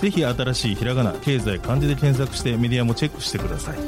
[0.00, 3.78] ぜひ新しいひらがな経済漢字で検索してメディアもチェックしてください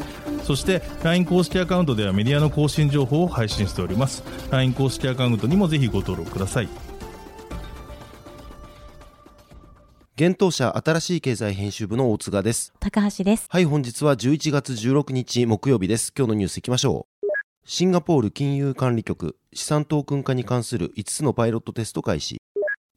[0.44, 6.68] そして LINE 公式アカウントではメディアの更新情報を配信しております LINE 公式アカウントにもぜひご登録ください
[10.18, 12.72] 現当社新しい経済編集部の大塚です。
[12.80, 13.46] 高橋です。
[13.48, 16.12] はい、本日は11月16日木曜日です。
[16.12, 17.28] 今日のニュースいきましょう。
[17.64, 22.37] シンガポール金融管理局資産トークン化に関する5つのパイロットテスト開始。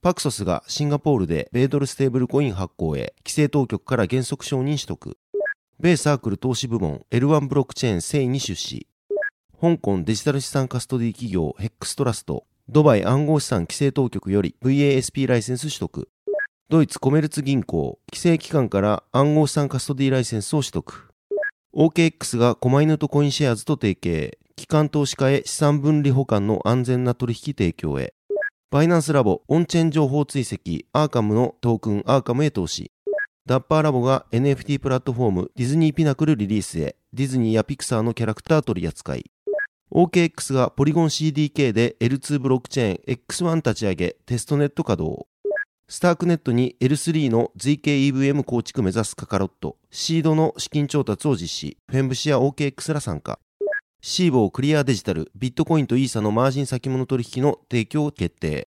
[0.04, 5.16] パクソスがシンガポールで米ドルステーブルコイン発行へ規制当局から原則承認取得。
[5.80, 8.88] 米サークル投資部門 L1 ブロックチェーン繊維に出資。
[9.62, 16.10] 香港デジタル資産カストディ企業ヘックストラストドバイ暗号資産規制当局より VASP ライセンス取得。
[16.70, 21.12] ドイツコメルツ銀行、規制機関から暗号資産カストディライセンスを取得。
[21.76, 28.16] OKX が狛犬とコインシェアーズと提携、機関投資家へ資産分離保管の安全な取引提供へ。
[28.72, 32.94] バイナンスラボ、オンチェーン情報追跡、アーカムのトークンアーカムへ投資。
[33.46, 39.30] ダッパーラボが NFT プラットフォームディズニーピナクルリリースへ、ディズニーやピクサーのキャラクター取り扱い。
[39.92, 45.28] OKX がポリゴン CDK で L2 ブロックチェーン X1 立ち上げ、テストネット稼働。
[45.90, 53.38] スタークネットに L3 の ZKEVM 構築目指すカカロット、シードの資金調達を実施、フェンブシや OKX ら参加。
[54.04, 58.68] シーボークリアデジタル、ビットコインとイーサのマージン先物取引の提供を決定。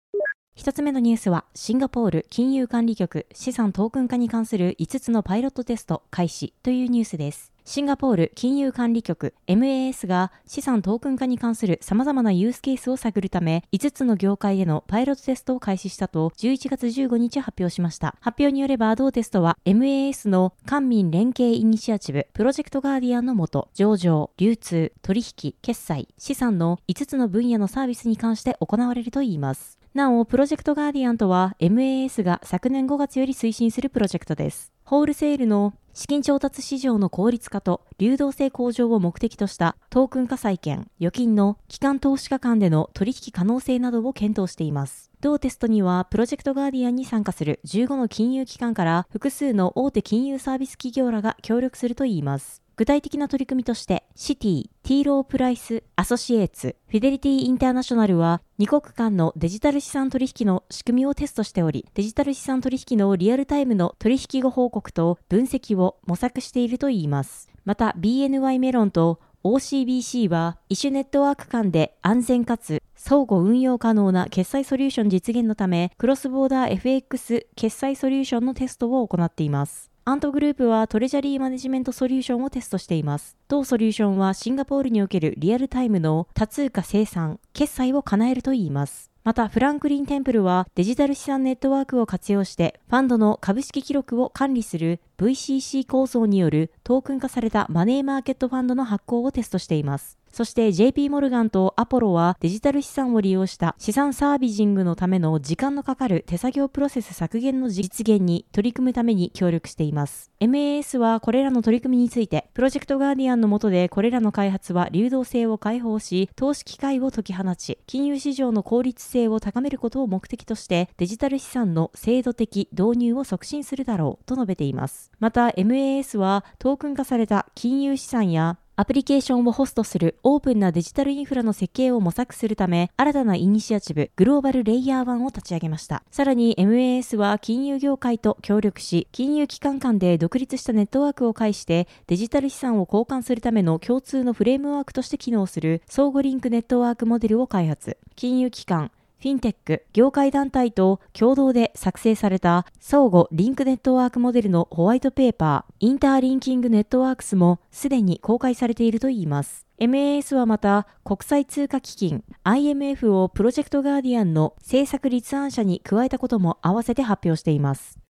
[0.54, 7.51] 一つ目のニュースは、シンガポール金融管理局資産トークン化に関する5つのパイロットテスト開始というニュースです。
[7.64, 18.16] シンガポール金融管理局 MAS が資産トークン化に関する様々なユースケースを探るため、5つの業界でのパイロットテストを開始したと11月15日発表しました。
[18.20, 29.78] 発表によれば、同テストは MAS の官民連携イニシアチブ、プロジェクトガーディアンのもと、上場、流通、取引、決済、資産の5つの分野のサービスに関して行われるといいます。
[29.94, 34.72] なお、プロジェクトガーディアンとは MAS が昨年5月より推進するプロジェクトです。
[34.92, 45.10] ホールセールの資金調達市場の効率化と流動性向上を目的としたトークン化債券、預金の機関投資家間での取引可能性などを検討しています。
[45.22, 52.61] 同テストには、プロジェクトガーディアンに参加する15の金融機関から複数の大手金融サービス企業らが協力するといいます。
[52.76, 67.50] 具体的な取り組みとして、シティ、ティーロープライス、アソシエイツ、フィデリティインターナショナルは、2国間のデジタル資産取引の仕組みをテストしており、デジタル資産取引のリアルタイムの取引後報告と分析を模索しているといいます。
[67.64, 79.91] また、BNY メロンと OCBC は、異種ネットワーク間で安全かつ相互運用可能な決済ソリューション実現のため、クロスボーダー FX 決済ソリューションのテストを行っています。
[80.04, 83.36] アントグループはトレジャリーマネジメントソリューションをテストしています。
[83.46, 89.12] 同ソリューションはシンガポールにおけるリアルタイムの多通貨生産、決済を叶えるといいます。
[89.22, 100.18] また、フランクリン・テンプルはデジタル資産ネットワークを活用して、ファンドの株式記録を管理する VCC 構造によるトークン化されたマネーマーケットファンドの発行をテストしています。
[100.32, 110.30] そして JP モルガンとアポロはデジタル資産を利用した資産サービジングのための時間のかかる手作業プロセス削減の実現に取り組むために協力しています。
[110.40, 125.10] MAS はこれらの取り組みについて、プロジェクトガーディアンの下でこれらの開発は流動性を解放し、投資機会を解き放ち、金融市場の効率性を高めることを目的として、デジタル資産の制度的導入を促進するだろうと述べています。
[125.20, 136.02] また MAS はトークン化された金融資産やアプリケーションをホストするオープンなデジタルインフラの設計を模索するため、新たなイニシアチブ、グローバルレイヤー1を立ち上げました。
[136.10, 147.98] さらに MAS は金融業界と協力し、金融機関間で独立したネットワークを介して、デジタル資産を交換するための共通のフレームワークとして機能する相互リンクネットワークモデルを開発。
[148.16, 148.90] 金融機関、
[149.22, 159.64] フィンテック、業界団体と共同で作成された相互リンクネットワークモデルのホワイトペーパー、インターリンキングネットワークスもすでに公開されているといいます。
[159.78, 168.01] MAS はまた国際通貨基金 IMF をプロジェクトガーディアンの政策立案者に加えたことも合わせて発表しています。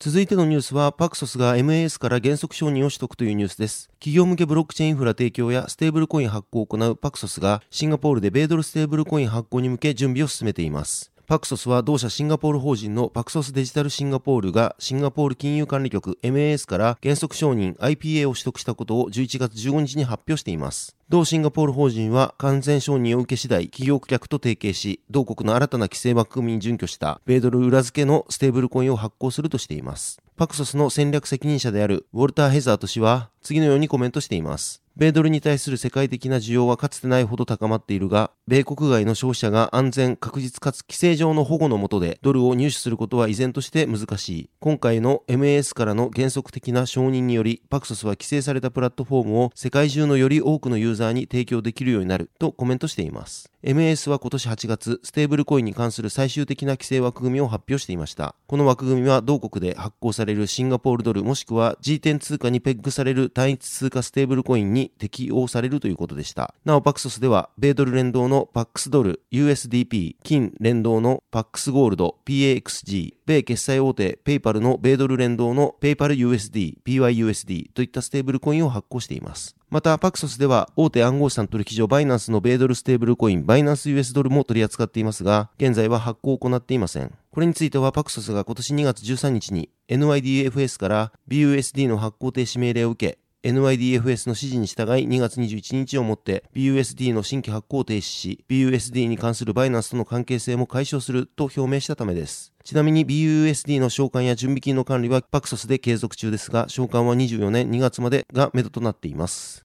[0.00, 3.88] 続いてのニュースは、パクソスが MAS から原則承認を取得というニュースです。
[3.94, 11.10] 企業向けブロックチェーンインフラ提供やステーブルコイン発行を行うパクソスが、シンガポールで米ドルステーブルコイン発行に向け準備を進めています。
[11.26, 20.97] パクソスは同社シンガポール法人のパクソスデジタルシンガポールがシンガポール金融管理局 MAS から原則承認 IPA を取得したことを11月15日に発表しています。
[21.10, 30.20] 同シンガポール法人は完全承認を受け次第企業顧客と提携し、同国の新たな規制枠組みに準拠した米ドル裏付けのステーブルコインを発行するとしています。
[30.36, 34.82] パクソスの戦略責任者であるウォルター・ヘザート氏は次のようにコメントしています。
[34.98, 44.50] 米ドルに対する世界的な需要はかつてないほど高まっているが、米国外の消費者が安全、確実かつ規制上の保護の下でドルを入手することは依然として難しい。
[44.58, 53.52] 今回の MAS からの原則的な承認により、パクソスは規制されたプラットフォームを世界中のより多くのユーザーザーに提供できるようになるとコメントしています。
[53.62, 58.34] MAS は今年8月、ステーブルコインに関する最終的な規制枠組みを発表していました。
[58.46, 66.54] この枠組みは同国で発行されるシンガポールドルもしくは G10 通貨にペッグされる単一通貨ステーブルコインに適用されるれるということでした。
[66.64, 79.57] なお、パクソスでは、米ドル連動のパックスドル、USDP、金連動のパックスゴールド、PAXG、米決済大手ペイパルの米ドル連動のペイパル USD、PYUSD といったステーブルコインを発行しています。
[79.70, 87.12] また、パクソスでは大手暗号資産取引所バイナンスの米ドルステーブルコインバイナンス US ドルも取り扱っていますが、現在は発行を行っていません。
[87.30, 102.52] これについてはパクソスが今年2月13日に NYDFS から BUSD の発行停止命令を受け、NYDFS の指示に従い2月21日をもって BUSD の新規発行を停止し、BUSD に関するバイナンスとの関係性も解消すると表明したためです。
[102.62, 109.62] ちなみに BUSD の償還や準備金の管理はパクソスで継続中ですが、償還は24年2月までが目処となっています。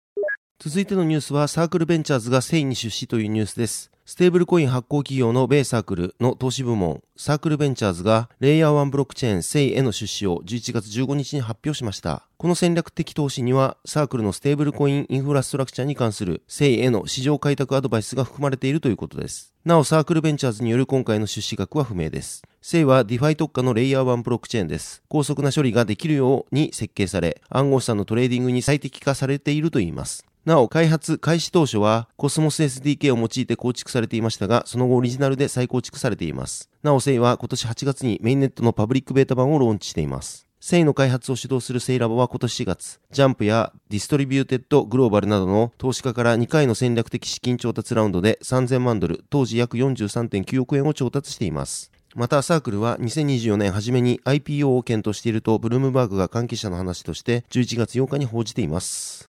[0.59, 3.91] 続いてのニュースはサークルベンチャーズがセイに出資というニュースです。
[4.05, 12.27] ステーブルコイン発行企業の米サークルの投資部門、サークルベンチャーズがレイヤー1ブロックチェーンセイへの出資を11月15日に発表しました。
[12.35, 19.53] この戦略的投資には、サークルのステーブルコインインフラストラクチャーに関するセイへの市場開拓アドバイスが含まれているということです。
[19.63, 22.43] なお、サークルベンチャーズによる今回の出資額は不明です。
[22.61, 25.01] セイはディファイ特化のレイヤー1ブロックチェーンです。
[25.07, 30.25] 高速な処理ができるように設計され、暗号資産のトレーディングに最適化されているといいます。
[30.45, 36.69] なお、開発開始当初はコスモス SDK を用いて構築されていましたが、その後オリジナルで再構築されています。
[36.83, 40.45] なお、セイは今年8月にメインネットのパブリックベータ版をローンチしています。
[40.59, 51.91] セイの開発を主導するセイラボは今年4月、ジャンプやディストリビューテッドグローバルなどの投資家から2回の戦略的資金調達ラウンドで3000万ドル、当時約43.9億円を調達しています。
[52.15, 59.32] また、サークルは2024年初めに IPO を検討していると、ブルームバーグが関係者の話として11月8日に報じています。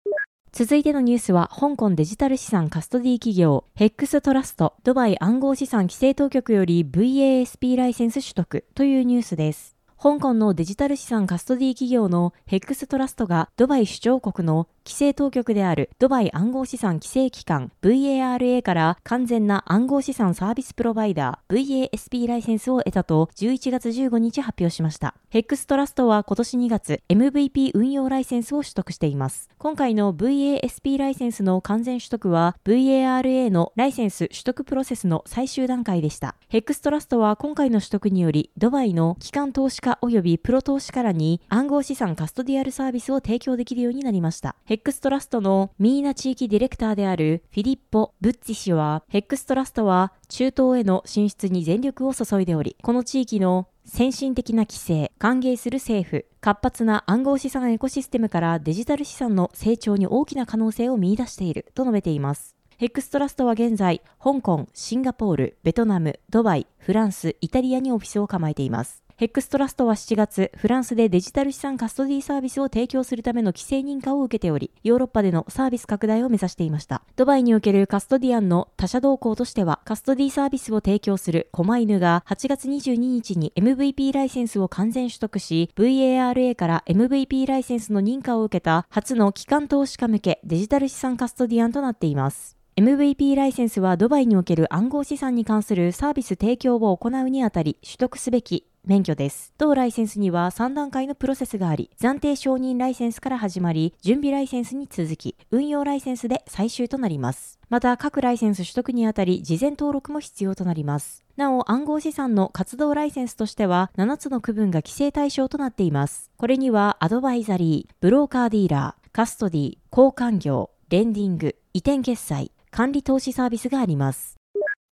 [0.56, 9.74] 続いてのニュースは、香港デジタル資産カストディ企業、ヘックストラスト、ドバイ暗号資産規制当局より VASP ライセンス取得というニュースです。
[10.00, 25.14] 香港のデジタル資産カストディ企業のヘックストラストがドバイ首長国の規制当局であるドバイ暗号資産規制機関 VARA から完全な暗号資産サービスプロバイダー VASP ライセンスを得たと11月15日発表しました。
[25.30, 29.48] ヘックストラストは今年2月 MVP 運用ライセンスを取得しています。
[29.56, 36.34] 今回の VASP ライセンスの完全取得は VARA のライセンス取得プロセスの最終段階でした。
[36.48, 44.56] ヘックストラストは今回の取得によりドバイの機関投資家及びプロ投資家らに暗号資産カストディアルサービスを提供できるようになりました。
[44.66, 62.56] ヘヘックストラストのミーナ地域ディレクターであるフィリッポ・ブッツィ氏は、ヘックストラストは中東への進出に全力を注いでおり、この地域の先進的な規制、歓迎する政府、活発な暗号資産エコシステムからデジタル資産の成長に大きな可能性を見出していると述べています。
[62.76, 69.03] ヘックストラストは現在、香港、シンガポール、ベトナム、ドバイ、フランス、イタリアにオフィスを構えています。
[69.16, 77.04] ヘックストラストは7月、フランスでデジタル資産カストディサービスを提供するための規制認可を受けており、ヨーロッパでのサービス拡大を目指していました。
[77.14, 92.56] ドバイにおけるカストディアンの他社動向としては、カストディサービスを提供するコマイヌが8月22日に MVP ライセンスを完全取得し、VARA から MVP ライセンスの認可を受けた初の機関投資家向けデジタル資産カストディアンとなっています。
[92.76, 99.52] MVP ライセンスはドバイにおける暗号資産に関するサービス提供を行うにあたり取得すべき免許です。
[99.58, 107.58] 同ライセンスには3段階のプロセスがあり、暫定承認ライセンスから始まり、準備ライセンスに続き、運用ライセンスで最終となります。
[107.68, 111.24] また、各ライセンス取得にあたり、事前登録も必要となります。
[111.36, 116.30] なお、暗号資産の活動ライセンスとしては、7つの区分が規制対象となっています。
[116.36, 124.36] これには、アドバイザリー、ブローカーディーラー、カストディ、交換業、レンディング、移転決済、管理投資サービスがあります。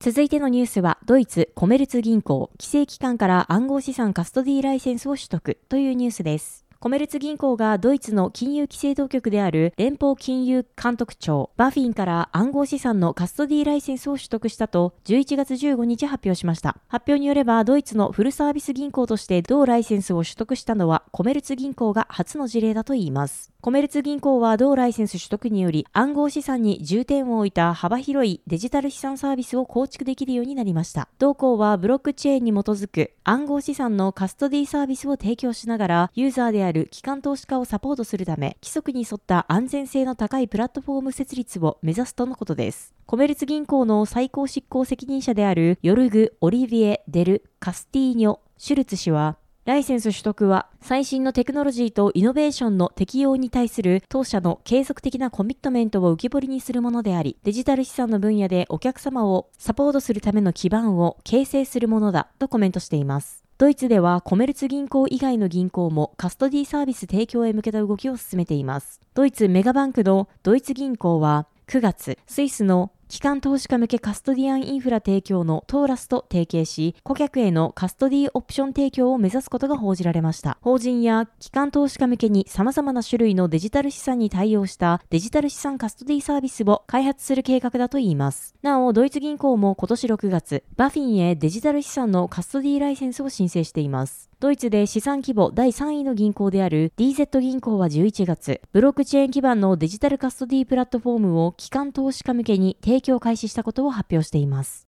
[0.02, 6.64] 続いてのニュースは、ドイツコメルツ銀行、規制機関から暗号資産カストディーライセンスを取得というニュースです。
[6.83, 16.79] コメルツ銀行がドイツの金融規制当局である連邦金融監督庁、バフィンから暗号資産のカストディライセンスを取得したと11月15日発表しました。
[16.89, 23.53] 発表によれば、ドイツのフルサービス銀行として同ライセンスを取得したのはコメルツ銀行が初の事例だといいます。
[23.61, 31.11] コメルツ銀行は同ライセンス取得により暗号資産に重点を置いた幅広いデジタル資産サービスを構築できるようになりました。
[31.19, 42.95] 同行はブロックチェーンに基づく暗号資産のカストディサービスを提供しながらユーザーであるる機関投資家をサポートするため規則に沿った安全性の高いプラットフォーム設立を目指すとのことです。
[43.07, 49.37] コメルツ銀行の最高執行責任者であるヨルグ・オリビエ・デル・カスティーニョ・シュルツ氏は
[49.67, 63.45] ライセンス取得は最新のテクノロジーとイノベーションの適用に対する当社の継続的なコミットメントを浮き彫りにするものであり、デジタル資産の分野でお客様をサポートするための基盤を形成するものだとコメントしています。
[63.61, 69.02] ドイツではコメルツ銀行以外の銀行もカストディサービス提供へ向けた動きを進めています。
[69.12, 80.59] ドイツメガバンクのドイツ銀行は9月、スイスの機関投資家向けカストディアンインフラ提供のトーラスと提携し、顧客へのカストディオプション提供を目指すことが報じられました。
[80.61, 88.55] 法人や機関投資家向けに様々な種類のデジタル資産に対応したデジタル資産カストディサービスを開発する計画だといいます。
[88.62, 94.30] なお、ドイツ銀行も今年6月、バフィンへデジタル資産のカストディライセンスを申請しています。
[94.40, 104.89] ドイツで資産規模第3位の銀行である DZ 銀行は11月、ブロックチェーン基盤のデジタルカストディープラットフォームを機関投資家向けに提供開始したことを発表しています。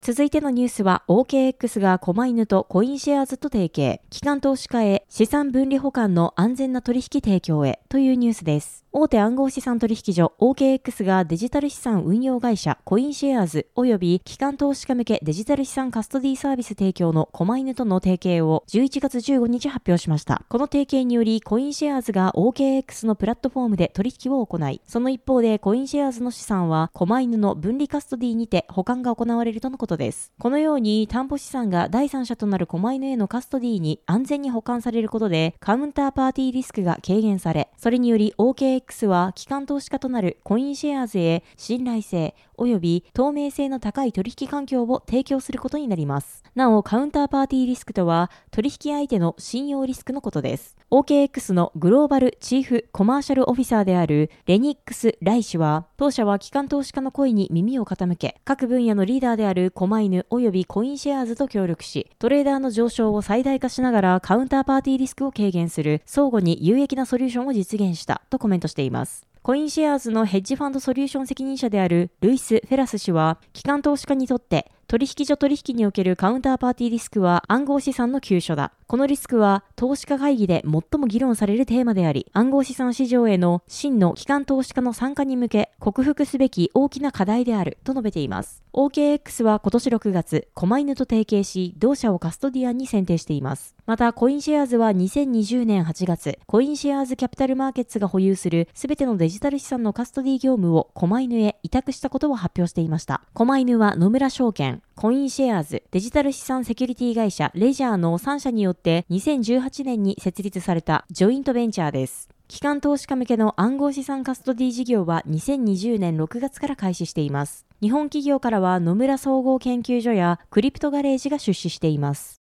[0.00, 8.84] 続いてのニュースは OKX が狛犬とコインシェアーズと提携、機関投資家へ資産分離保管の安全な取引提供へというニュースです。
[8.90, 20.42] 大手暗号資産取引所 OKX がデジタル資産運用会社コインシェアーズ及び機関投資家向けデジタル資産カストディサービス提供のコマイヌとの提携を11月15日発表しました。
[20.48, 30.32] この提携によりコインシェアーズが OKX のプラットフォームで取引を行い、その一方でコインシェアーズの資産はコマイヌの分離カストディにて保管が行われるとのことことです。
[30.38, 46.42] このように担保資産が第三者となるコマイヌへのカストディに安全に保管されることでカウンターパーティーリスクが軽減され、それにより OKX は機関投資家となるコインシェアーズへ信頼性及び透明性の高い取引環境を提供することになります。
[46.54, 50.76] なお、カウンターパーティーリスクとは取引相手の信用リスクのことです。
[50.90, 69.27] OKX のグローバルチーフコマーシャルオフィサーであるレニックス・ライ氏は、当社は機関投資家の声に耳を傾け、各分野のリーダーであるコマイヌ及びコインシェアーズと協力し、トレーダーの上昇を最大化しながらカウンターパーティーリスクを軽減する相互に有益なソリューションを実現したとコメントしています。
[69.42, 78.72] コインシェアーズのヘッジファンドソリューション責任者であるルイス・フェラス氏は、機関投資家にとって取引所取引におけるカウンターパーティーリスクは暗号資産の急所だ。
[78.86, 88.62] このリスクは投資家会議で最も議論されるテーマであり、暗号資産市場への真の機関投資家の参加に向け克服すべき大きな課題であると述べています。
[88.72, 93.74] OKX は今年6月、狛犬と提携し、同社をカストディアンに選定しています。
[93.84, 103.22] また、コインシェアーズは2020年8月、コインシェアーズキャピタルマーケッツが保有するすべてのデジタル資産のカストディ業務を狛犬へ委託したことを発表していました。
[103.34, 112.28] 狛犬は野村証券、コインシェアーズ、デジタル資産セキュリティ会社レジャーの3社によって2018年に設立されたジョイントベンチャーです。
[112.48, 117.66] 機関投資家向けの暗号資産カストディ事業は2020年6月から開始しています。
[117.80, 122.38] 日本企業からは野村総合研究所やクリプトガレージが出資しています。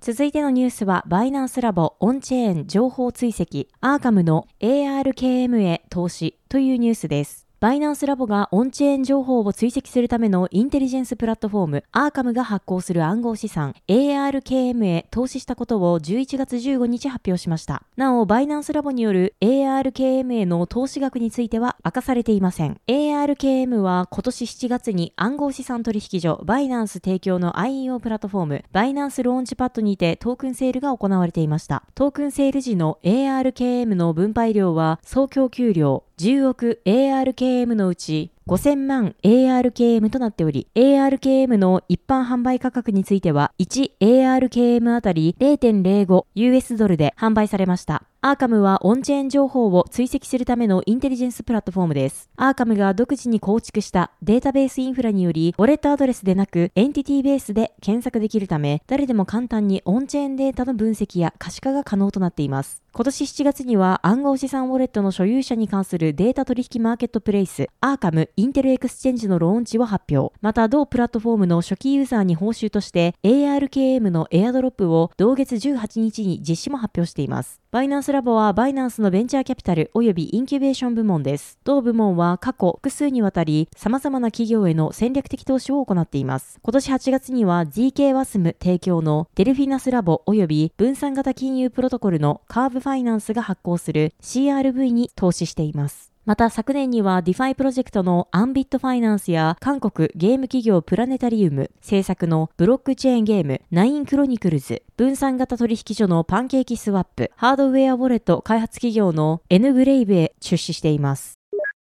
[0.00, 7.46] 続いてのニュースは、バイナンスラボオンチェーン情報追跡、アーカムの ARKM へ投資というニュースです。
[7.62, 17.84] バイナンスラボがオンチェーン情報を追跡するためのインテリジェンスプラットフォーム、アーカムが発行する暗号資産、ARKM へ投資したことを11月15日発表しました。
[17.96, 22.80] なお、バイナンスラボによる ARKM への投資額については明かされていません。
[22.88, 31.84] ARKM は今年7月に暗号資産取引所、バイナンス提供の IEO プラットフォーム、バイナンスローンチパッドにてトークンセールが行われていました。
[31.94, 48.04] トークンセール時の ARKM の分配量は総供給量10億 ARKM のうち5000万 ARKM となっており、ARKM の一般販売価格については、1 ARKM あたり 0.05US ドルで販売されました。
[48.24, 52.30] アーカムはオンチェーン情報を追跡するためのインテリジェンスプラットフォームです。
[52.36, 62.80] アーカムが独自に構築したデータベースインフラにより、ウォレットアドレスでなくエンティティベースで検索できるため、誰でも簡単にオンチェーンデータの分析や可視化が可能となっています。
[62.92, 70.32] 今年7月には暗号資産ウォレットの所有者に関するデータ取引マーケットプレイス、アーカムインテルエクスチェンジのローンチを発表。
[70.42, 77.60] また、同プラットフォームの初期ユーザーに報酬として ARKM のエアドロップを同月18日に実施も発表しています。
[77.72, 81.58] バイナンスラボはバイナンスのベンチャーキャピタル及びインキュベーション部門です。
[81.64, 86.60] 同部門は過去複数にわたり様々な企業への戦略的投資を行っています。
[86.62, 96.11] 今年8月には GK ワスム提供のデルフィナスラボ及び分散型金融プロトコルのカーブファイナンスが発行する CRV に投資しています。
[96.24, 111.34] また昨年には DeFi プロジェクトのアンビットファイナンスや韓国ゲーム企業プラネタリウム制作のブロックチェーンゲームナインクロニクルズ分散型取引所のパンケーキスワップハードウェアウォレット開発企業の N グレイブへ出資しています。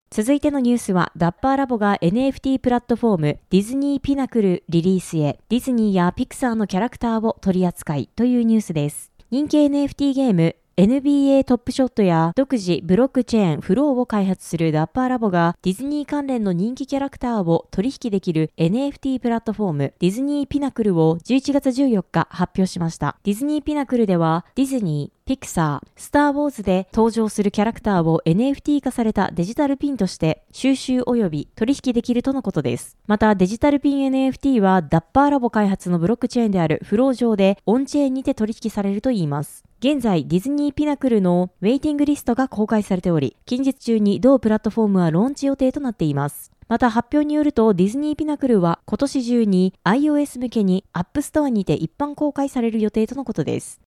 [0.09, 9.11] 続いてのニュースは、ダッパーラボが NFT プラットフォームディズニーピナクルリリースへ、ディズニーやピクサーのキャラクターを取り扱いというニュースです。
[9.29, 23.17] 人気 NFT ゲーム NBA トップショットや独自ブロックチェーンフローを開発するダッパーラボがディズニー関連の人気キャラクターを取引できる NFT プラットフォームディズニーピナクルを11月14日発表しました。
[23.23, 32.95] ディズニーピナクルではディズニー、ピクサー、スター・ウォーズで登場するキャラクターを NFT 化されたデジタルピンとして収集及び取引できるとのことです。
[33.07, 39.65] またデジタルピン NFT はダッパーラボ開発のブロックチェーンであるフロー上でオンチェーンにて取引されるといいます。
[39.79, 46.53] 現在、ディズニーピナクルのウェイティングリストが公開されており、近日中に同プラットフォームはローンチ予定となっています。
[46.69, 53.81] また発表によるとディズニーピナクルは今年中に iOS 向けに App Store にて一般公開される予定とのことです。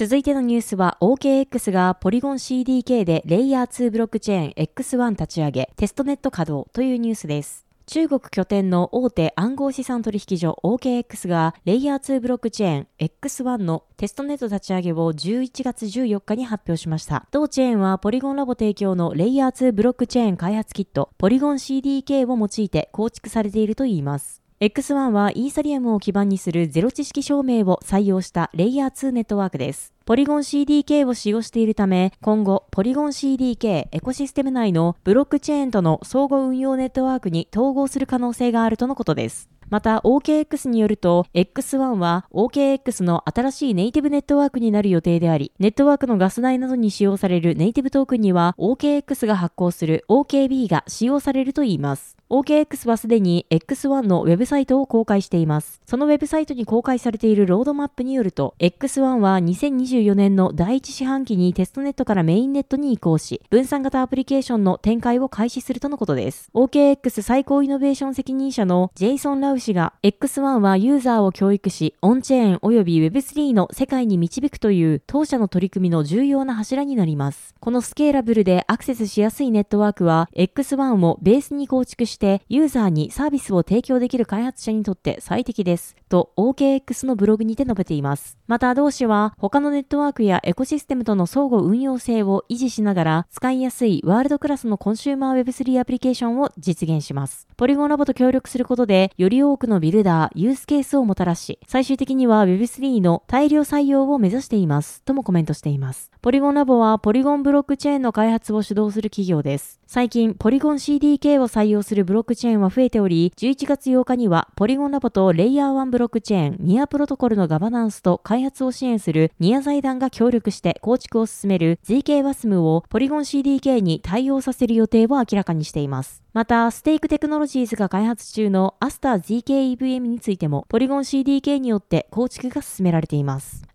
[0.00, 7.66] 続いてのニュースは OKX がポリゴン CDK でレイヤー2ブロックチェーン X1 立ち上げテストネット稼働というニュースです。
[7.84, 17.26] 中国拠点の大手暗号資産取引所 OKX がレイヤー2ブロックチェーン X1 のテストネット立ち上げを11月14日に発表しました。
[17.30, 24.39] 同チェーンはポリゴンラボ提供のレイヤー2ブロックチェーン開発キットポリゴン CDK を用いて構築されているといいます。
[24.60, 29.94] X1 はイーサリアムを基盤にするゼロ知識証明を採用したレイヤー2ネットワークです。
[30.04, 39.48] ポリゴン CDK を使用しているため、今後、ポリゴン CDK エコシステム内のブロックチェーンとの相互運用ネットワークに統合する可能性があるとのことです。
[39.70, 52.19] また OKX によると X1 は OKX の新しいネイティブネットワークになる予定であり、ネットワークのガス代などに使用されるネイティブトークンには OKX が発行する OKB が使用されるといいます。
[52.30, 55.80] OKX はすでに X1 のウェブサイトを公開しています。
[55.84, 66.50] そのウェブサイトに公開されているロードマップによると、X1 は2024年の第1四半期にテストネットからメインネットに移行し、分散型アプリケーションの展開を開始するとのことです。
[66.54, 77.56] OKX 最高イノベーション責任者のジェイソン・ラウ氏が、X1 はユーザーを教育し、オンチェーン及び Web3 の世界に導くという当社の取り組みの重要な柱になります。
[77.58, 85.96] このスケーラブルでアクセスしやすいネットワークは、X1 をベースに構築して、ユーザーにサービスを提供できる開発者にとって最適です。
[86.10, 88.36] と OKX のブログにて述べています。
[88.46, 97.46] また同氏は他のネットワークやエコシステムとの相互運用性を維持しながら使いやすいワールドクラスのコンシューマー Web3 アプリケーションを実現します。
[97.56, 105.02] ポリゴンラボと協力することでより多くのビルダー、ユースケースをもたらし、最終的には Web3 の大量採用を目指しています。
[105.02, 106.10] ともコメントしています。
[106.20, 109.80] ポリゴンラボはポリゴンブロックチェーンの開発を主導する企業です。
[109.86, 126.22] 最近、ポリゴン CDK を採用するブロックチェーンは増えており、11月8日にはポリゴンラボとレイヤー1ブロックチェーン、ニアプロトコルのガバナンスと開発を支援するニア財団が協力して構築を進める ZK ワスムをポリゴン CDK に対応させる予定を明らかにしています。
[126.32, 133.69] また、ステークテクノロジーズが開発中のアスター ZKEVM についても、ポリゴン CDK によって構築が進められています。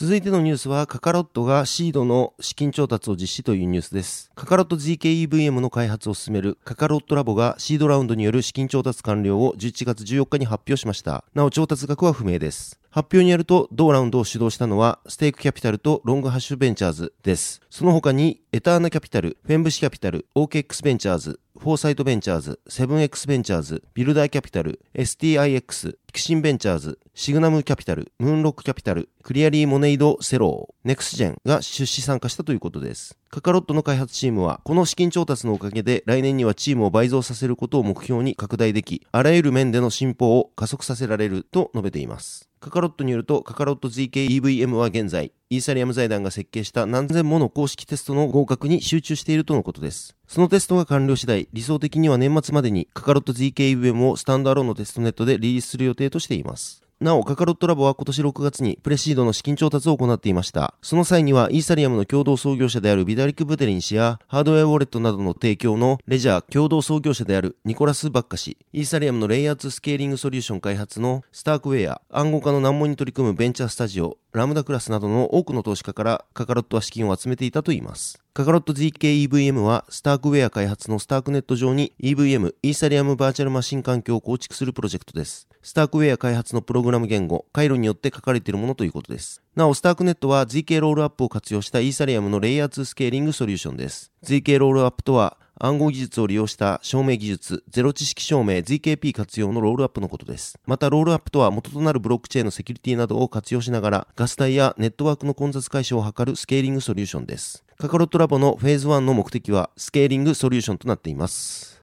[0.00, 4.30] 続いてのニュースは、カカロットがシードの資金調達を実施というニュースです。
[4.36, 11.24] カカロット ZKEVM の開発を進めるカカロットラボがシードラウンドによる資金調達完了を11月14日に発表しました。
[11.34, 12.78] なお、調達額は不明です。
[12.90, 17.60] 発表によると、同ラウンドを主導したのは、ステークキャピタルとロングハッシュベンチャーズです。
[17.68, 33.18] その他に、エターナキャピタル、フェンブシキャピタル、OKX ベンチャーズ、フォーサイトベンチャーズ、セブン x ベンチャーズ、ビルダーキャピタル、STIX、ピクシンベンチャーズ、シグナムキャピタル、ムーンロックキャピタル、クリアリーモネイドセロー、ネクスジェンが出資参加したということです。
[33.30, 42.48] カカロットの開発チームは、この資金調達のおかげで来年にはチームを倍増させることを目標に拡大でき、あらゆる面での進歩を加速させられると述べています。
[42.58, 50.16] カカロットによると、カカロット ZK-EVM は現在、イーサリアム財団が設計した何千もの公式テストの合格に集中しているとのことです。
[50.26, 56.82] そのテストが完了次第、理想的には年末までにカカロット ZK-EVM をスタンドアローンのテストネットでリリースする予定としています。
[57.00, 60.74] なお、カカロットラボは今年6月にプレシードの資金調達を行っていました。
[60.82, 78.20] その際には、イーサリアムの共同創業者であるビダリック・ブテリン氏や、ハードウェアウォレットなどの提供のレジャー共同創業者であるニコラス・バッカ氏、イーサリアムのレイヤー2スケーリングソリューション開発のスタークウェア、暗号化の難問に取り組むベンチャースタジオ、ラムダクラスなどの多くの投資家からカカロットは資金を集めていたといいます。
[78.38, 85.48] カカロット GKEVM はスタークウェア開発のスタークネット上に EVM、イーサリアムバーチャルマシン環境を構築するプロジェクトです。
[85.60, 89.42] スタークウェア開発のプログラム言語、カイロによって書かれているものということです。
[89.56, 94.12] なお、スタークネットは ZK ロールアップを活用したイーサリアムのレイヤー2スケーリングソリューションです。
[94.22, 100.56] ZK ロールアップとは、暗号技術を利用した証明技術、ゼロ知識証明 ZKP 活用のロールアップのことです。
[100.64, 107.64] また、ロールアップとは元となるブロックチェーンのセキュリティなどを活用しながら、ガス代やネットワークの混雑解消を図るスケーリングソリューションです。
[107.80, 111.80] カカロットラボのフェーズ1の目的は、スケーリングソリューションとなっています。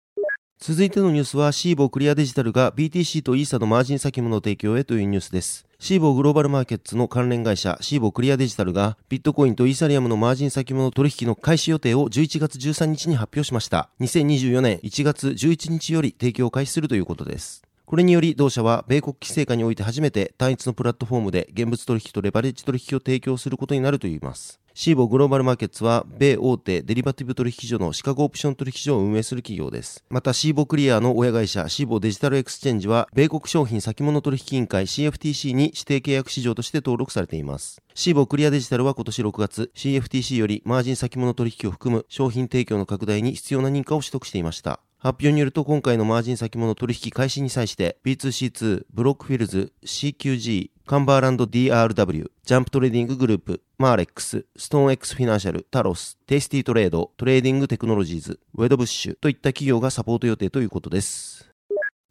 [0.60, 5.66] 続いてのニュースは、シーボークリアデジタルが BTC とイーサのマージン先物提供へというニュースです。
[5.80, 13.90] シーボーグローバルマーケッツの関連会社、シーボークリアデジタルが、ビットコインとイーサリアムのマージン先物取引の開始予定を11月13日に発表しました。
[14.02, 17.64] 2024年1月11日より提供を開始するということです。
[17.86, 24.60] これにより同社は米国規制下において初めて単一のプラットフォームで現物取引とレバレッジ取引を提供することになるといいます。
[24.78, 30.04] シーボグローバルマーケッツは、米大手デリバティブ取引所のシカゴオプション取引所を運営する企業です。
[30.10, 37.82] また、シーボクリアの親会社、シーボデジタルエクスチェンジは、米国商品先物取引委員会 CFTC に指定契約市場として登録されています。
[37.94, 44.82] シーボクリアデジタルは今年6月、CFTC よりマージン先物取引を含む商品提供の拡大に必要な認可を取得していました。
[44.98, 61.35] 発表によると今回のマージン先物取引開始に際して B2C2、ブロックフィルズ、CQG、カンバーランド DRW、ジャンプトレーディンググループ、マーレックス、ストーン X フィナンシャル、タロス、テイスティトレード、トレーディングテクノロジーズ、ウェドブッシュといった企業がサポート予定ということです。